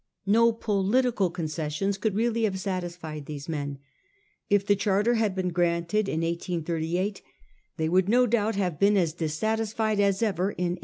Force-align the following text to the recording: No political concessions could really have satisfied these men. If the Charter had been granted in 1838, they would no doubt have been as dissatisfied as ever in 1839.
No 0.25 0.51
political 0.51 1.29
concessions 1.29 1.99
could 1.99 2.15
really 2.15 2.41
have 2.45 2.59
satisfied 2.59 3.27
these 3.27 3.47
men. 3.47 3.77
If 4.49 4.65
the 4.65 4.75
Charter 4.75 5.13
had 5.13 5.35
been 5.35 5.49
granted 5.49 6.09
in 6.09 6.21
1838, 6.21 7.21
they 7.77 7.87
would 7.87 8.09
no 8.09 8.25
doubt 8.25 8.55
have 8.55 8.79
been 8.79 8.97
as 8.97 9.13
dissatisfied 9.13 9.99
as 9.99 10.23
ever 10.23 10.49
in 10.53 10.69
1839. 10.69 10.79